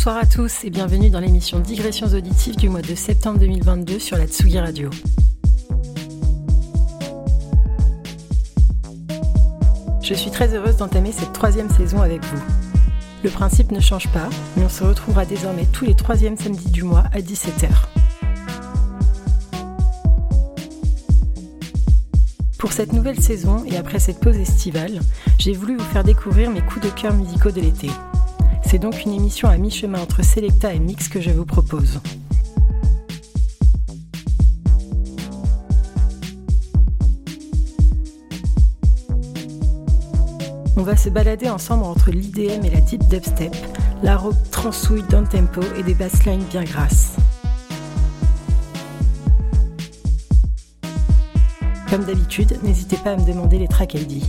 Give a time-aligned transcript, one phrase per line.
[0.00, 4.16] Bonsoir à tous et bienvenue dans l'émission Digressions auditives du mois de septembre 2022 sur
[4.16, 4.88] la Tsugi Radio.
[10.02, 12.40] Je suis très heureuse d'entamer cette troisième saison avec vous.
[13.22, 16.82] Le principe ne change pas, mais on se retrouvera désormais tous les troisièmes samedis du
[16.82, 17.68] mois à 17h.
[22.58, 25.00] Pour cette nouvelle saison et après cette pause estivale,
[25.38, 27.90] j'ai voulu vous faire découvrir mes coups de cœur musicaux de l'été.
[28.70, 31.98] C'est donc une émission à mi-chemin entre Selecta et Mix que je vous propose.
[40.76, 43.56] On va se balader ensemble entre l'IDM et la deep dubstep,
[44.04, 47.16] la rock transouille d'un tempo et des basslines bien grasses.
[51.88, 54.22] Comme d'habitude, n'hésitez pas à me demander les tracks LD.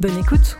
[0.00, 0.56] Bonne écoute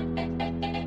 [0.00, 0.79] Thank you.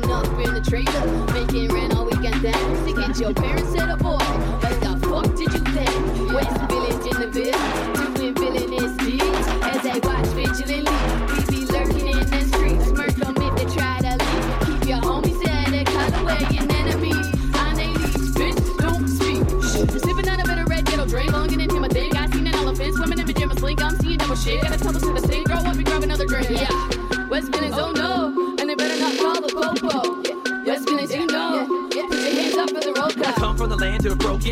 [0.00, 2.86] Pulling up in the trailer, making rent all weekend then.
[2.86, 4.18] To get your parents to the boy.
[4.18, 6.32] What the fuck did you think?
[6.32, 7.97] West Village in the bill,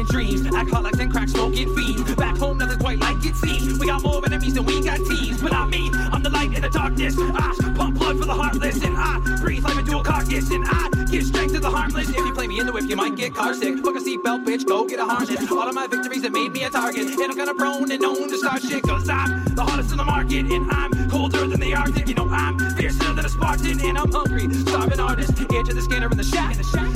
[0.01, 0.55] of broken dreams.
[0.55, 2.15] Alcoholics and crack smoking fiends.
[2.15, 3.79] Back home, nothing's quite like it seems.
[3.79, 5.41] We got more enemies than we got teams.
[5.41, 7.15] But I mean, I'm the light in the darkness.
[7.19, 8.83] I pump blood for the heartless.
[8.83, 10.51] And I breathe life into a carcass.
[10.51, 12.09] And I give strength to the harmless.
[12.09, 13.79] If you play me in the whip, you might get car sick.
[13.79, 15.51] Fuck a seatbelt, bitch, go get a harness.
[15.51, 17.07] All of my victories have made me a target.
[17.07, 18.83] And I'm kinda prone and known to start shit.
[18.83, 20.47] Cause I'm the hottest in the market.
[20.47, 22.09] And I'm colder than the Arctic.
[22.09, 23.81] You know, I'm fiercer than a Spartan.
[23.81, 25.39] And I'm hungry, starving artist.
[25.53, 26.57] Ear to the scanner in the shack.
[26.57, 26.96] Making more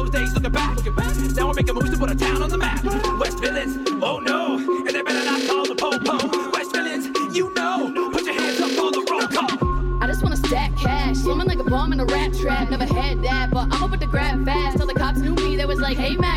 [0.00, 0.78] those days looking back.
[1.36, 2.82] Now we're making moves to put a town on the map.
[3.18, 4.56] West Villains, oh no.
[4.56, 6.50] And they better not call the po-po.
[6.52, 7.92] West Villains, you know.
[8.10, 10.02] Put your hands up for the roll call.
[10.02, 12.70] I just wanna stack cash, swimming like a bomb in a rat trap.
[12.70, 14.78] Never had that, but I'm up with the grab fast.
[14.78, 16.29] Till the cops knew me, they was like, Hey Mac,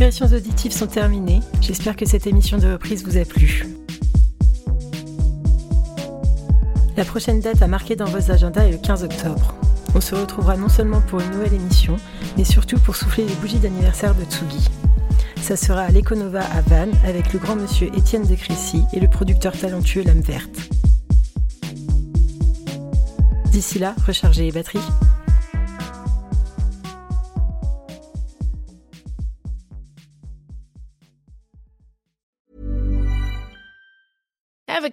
[0.00, 1.40] digressions auditives sont terminées.
[1.60, 3.66] J'espère que cette émission de reprise vous a plu.
[6.96, 9.54] La prochaine date à marquer dans vos agendas est le 15 octobre.
[9.94, 11.98] On se retrouvera non seulement pour une nouvelle émission,
[12.38, 14.70] mais surtout pour souffler les bougies d'anniversaire de Tsugi.
[15.42, 19.08] Ça sera à l'Econova à Vannes avec le grand monsieur Étienne de Crécy et le
[19.08, 20.70] producteur talentueux Lame Verte.
[23.52, 24.80] D'ici là, rechargez les batteries.